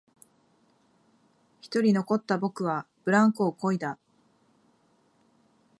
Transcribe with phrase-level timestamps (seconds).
[1.61, 3.99] 一人残った僕はブランコをこいだ